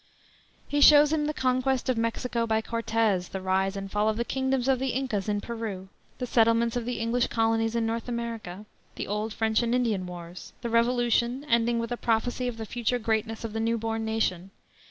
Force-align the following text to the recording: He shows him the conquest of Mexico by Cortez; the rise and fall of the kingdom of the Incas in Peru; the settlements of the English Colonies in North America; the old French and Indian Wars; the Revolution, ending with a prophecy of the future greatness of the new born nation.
He 0.67 0.81
shows 0.81 1.13
him 1.13 1.25
the 1.27 1.31
conquest 1.31 1.87
of 1.87 1.95
Mexico 1.95 2.47
by 2.47 2.61
Cortez; 2.63 3.27
the 3.29 3.39
rise 3.39 3.75
and 3.75 3.91
fall 3.91 4.09
of 4.09 4.17
the 4.17 4.25
kingdom 4.25 4.67
of 4.67 4.79
the 4.79 4.87
Incas 4.95 5.29
in 5.29 5.41
Peru; 5.41 5.89
the 6.17 6.25
settlements 6.25 6.75
of 6.75 6.85
the 6.85 6.97
English 6.99 7.27
Colonies 7.27 7.75
in 7.75 7.85
North 7.85 8.09
America; 8.09 8.65
the 8.95 9.05
old 9.05 9.31
French 9.31 9.61
and 9.61 9.75
Indian 9.75 10.07
Wars; 10.07 10.53
the 10.63 10.69
Revolution, 10.71 11.45
ending 11.47 11.77
with 11.77 11.91
a 11.91 11.97
prophecy 11.97 12.47
of 12.47 12.57
the 12.57 12.65
future 12.65 12.97
greatness 12.97 13.43
of 13.43 13.53
the 13.53 13.59
new 13.59 13.77
born 13.77 14.03
nation. 14.03 14.49